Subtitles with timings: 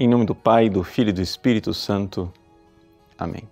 [0.00, 2.32] Em nome do Pai, do Filho e do Espírito Santo.
[3.18, 3.42] Amém.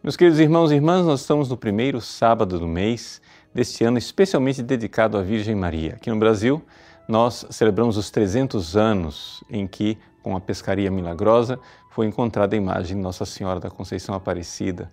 [0.00, 3.20] Meus queridos irmãos e irmãs, nós estamos no primeiro sábado do mês
[3.52, 5.94] deste ano especialmente dedicado à Virgem Maria.
[5.94, 6.62] Aqui no Brasil,
[7.08, 11.58] nós celebramos os 300 anos em que, com a pescaria milagrosa,
[11.90, 14.92] foi encontrada a imagem de Nossa Senhora da Conceição Aparecida.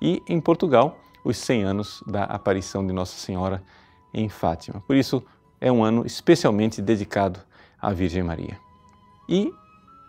[0.00, 3.62] E em Portugal, os 100 anos da aparição de Nossa Senhora
[4.14, 4.82] em Fátima.
[4.86, 5.22] Por isso,
[5.60, 7.38] é um ano especialmente dedicado
[7.78, 8.65] à Virgem Maria.
[9.28, 9.52] E,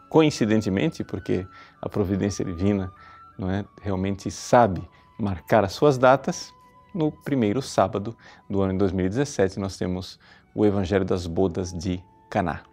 [0.10, 1.48] coincidentemente, porque
[1.82, 2.92] a providência divina
[3.38, 4.82] não é, realmente sabe
[5.20, 6.54] marcar as suas datas,
[6.94, 8.18] no primeiro sábado
[8.50, 10.20] do ano de 2017 nós temos
[10.56, 12.64] o Evangelho das Bodas de Caná.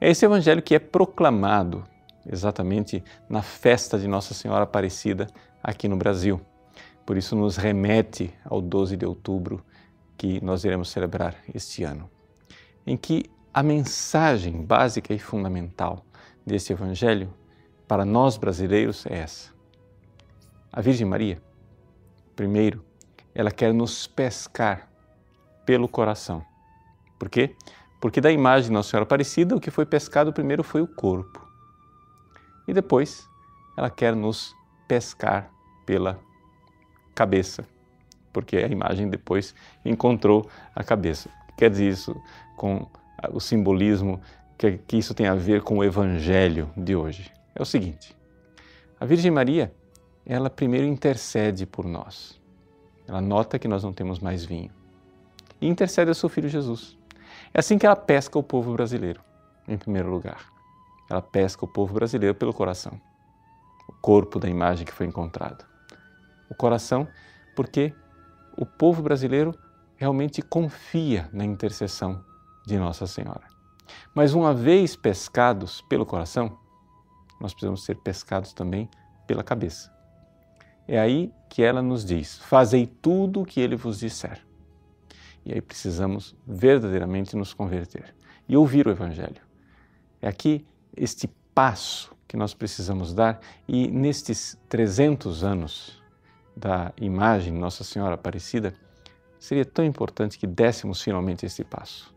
[0.00, 1.84] É esse evangelho que é proclamado
[2.26, 5.28] exatamente na festa de Nossa Senhora Aparecida
[5.62, 6.40] aqui no Brasil.
[7.06, 9.64] Por isso nos remete ao 12 de outubro
[10.18, 12.10] que nós iremos celebrar este ano,
[12.86, 16.04] em que a mensagem básica e fundamental
[16.44, 17.32] desse Evangelho
[17.86, 19.52] para nós brasileiros é essa.
[20.72, 21.42] A Virgem Maria,
[22.34, 22.82] primeiro,
[23.34, 24.88] ela quer nos pescar
[25.66, 26.42] pelo coração.
[27.18, 27.54] Por quê?
[28.00, 31.46] Porque da imagem de Nossa Senhora Aparecida, o que foi pescado primeiro foi o corpo.
[32.66, 33.28] E depois,
[33.76, 34.56] ela quer nos
[34.88, 35.50] pescar
[35.84, 36.18] pela
[37.14, 37.66] cabeça,
[38.32, 41.28] porque a imagem depois encontrou a cabeça.
[41.56, 42.16] Quer dizer isso
[42.56, 42.88] com
[43.30, 44.20] o simbolismo
[44.56, 47.30] que, que isso tem a ver com o Evangelho de hoje.
[47.54, 48.16] É o seguinte:
[48.98, 49.72] a Virgem Maria,
[50.24, 52.40] ela primeiro intercede por nós.
[53.06, 54.70] Ela nota que nós não temos mais vinho
[55.60, 56.98] e intercede ao seu filho Jesus.
[57.54, 59.20] É assim que ela pesca o povo brasileiro,
[59.66, 60.46] em primeiro lugar.
[61.08, 63.00] Ela pesca o povo brasileiro pelo coração,
[63.88, 65.64] o corpo da imagem que foi encontrado.
[66.50, 67.06] O coração,
[67.54, 67.94] porque
[68.56, 69.54] o povo brasileiro
[69.96, 72.24] realmente confia na intercessão
[72.66, 73.52] de Nossa Senhora.
[74.14, 76.58] Mas uma vez pescados pelo coração,
[77.40, 78.88] nós precisamos ser pescados também
[79.26, 79.92] pela cabeça.
[80.86, 84.40] É aí que ela nos diz: Fazei tudo o que ele vos disser.
[85.44, 88.14] E aí precisamos verdadeiramente nos converter
[88.48, 89.42] e ouvir o Evangelho.
[90.20, 90.64] É aqui
[90.96, 96.02] este passo que nós precisamos dar e nestes 300 anos
[96.56, 98.74] da imagem Nossa Senhora Aparecida,
[99.38, 102.12] seria tão importante que dessemos finalmente este passo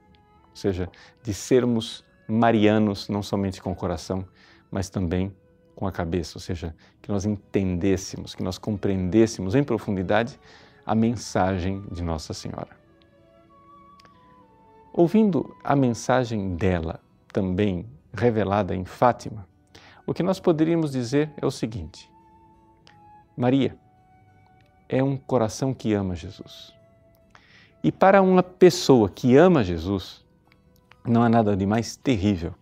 [0.55, 0.89] ou seja,
[1.21, 4.25] de sermos marianos não somente com o coração,
[4.71, 5.35] mas também
[5.75, 10.39] com a cabeça, ou seja, que nós entendêssemos, que nós compreendêssemos em profundidade
[10.85, 12.69] a mensagem de Nossa Senhora.
[14.93, 17.01] Ouvindo a mensagem dela
[17.33, 19.45] também revelada em Fátima,
[20.07, 22.09] o que nós poderíamos dizer é o seguinte:
[23.35, 23.77] Maria
[24.87, 26.73] é um coração que ama Jesus.
[27.85, 30.24] E para uma pessoa que ama Jesus,
[31.07, 32.53] não há nada de mais terrível,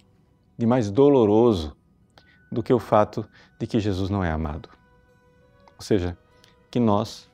[0.57, 1.75] de mais doloroso
[2.51, 3.27] do que o fato
[3.59, 4.69] de que Jesus não é amado.
[5.75, 6.17] Ou seja,
[6.69, 7.29] que nós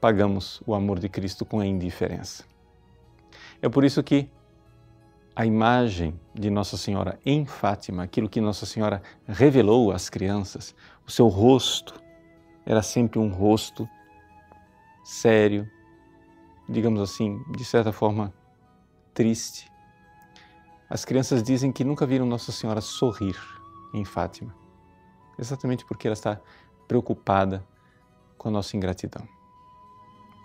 [0.00, 2.44] pagamos o amor de Cristo com a indiferença.
[3.60, 4.28] É por isso que
[5.34, 10.74] a imagem de Nossa Senhora em Fátima, aquilo que Nossa Senhora revelou às crianças,
[11.06, 12.00] o seu rosto
[12.64, 13.88] era sempre um rosto
[15.04, 15.70] sério,
[16.68, 18.32] digamos assim, de certa forma
[19.12, 19.70] triste,
[20.88, 23.36] as crianças dizem que nunca viram Nossa Senhora sorrir
[23.92, 24.54] em Fátima,
[25.38, 26.40] exatamente porque ela está
[26.86, 27.64] preocupada
[28.38, 29.26] com a nossa ingratidão.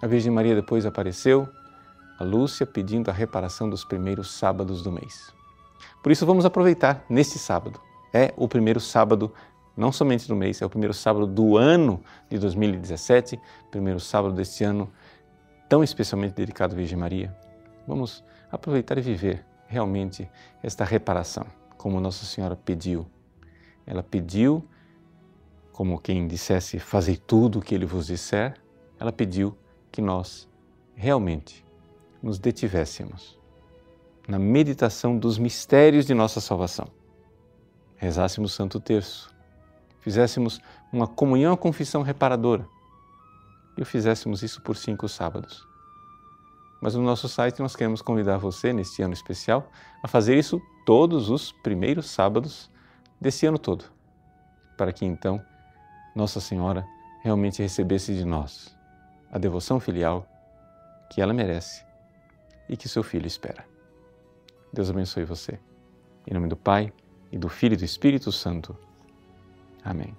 [0.02, 1.48] A Virgem Maria depois apareceu
[2.20, 5.32] a Lúcia pedindo a reparação dos primeiros sábados do mês.
[6.02, 7.80] Por isso vamos aproveitar neste sábado.
[8.14, 9.32] É o primeiro sábado
[9.76, 14.64] não somente do mês, é o primeiro sábado do ano de 2017, primeiro sábado deste
[14.64, 14.92] ano
[15.70, 17.36] tão especialmente dedicado à Virgem Maria.
[17.88, 20.30] Vamos aproveitar e viver realmente
[20.62, 21.46] esta reparação,
[21.78, 23.08] como Nossa Senhora pediu.
[23.88, 24.68] Ela pediu,
[25.72, 28.56] como quem dissesse, fazei tudo o que Ele vos disser,
[29.00, 29.58] ela pediu
[29.90, 30.48] que nós
[30.94, 31.66] realmente
[32.22, 33.40] nos detivéssemos
[34.28, 36.88] na meditação dos mistérios de nossa salvação.
[37.96, 39.34] Rezássemos o Santo Terço,
[40.02, 40.60] fizéssemos
[40.92, 42.68] uma comunhão, confissão reparadora
[43.78, 45.71] e fizéssemos isso por cinco sábados.
[46.82, 49.70] Mas no nosso site nós queremos convidar você, neste ano especial,
[50.02, 52.72] a fazer isso todos os primeiros sábados
[53.20, 53.86] desse ano todo,
[54.78, 55.42] para que então
[56.16, 56.86] Nossa Senhora
[57.24, 58.76] realmente recebesse de nós
[59.32, 60.28] a devoção filial
[61.12, 61.86] que ela merece
[62.68, 63.64] e que seu filho espera.
[64.74, 65.60] Deus abençoe você.
[66.26, 66.92] Em nome do Pai,
[67.32, 68.78] e do Filho e do Espírito Santo.
[69.84, 70.16] Amém.